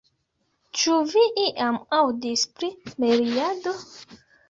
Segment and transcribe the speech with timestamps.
[0.79, 2.73] Ĉu vi iam aŭdis pri
[3.07, 3.79] miriado?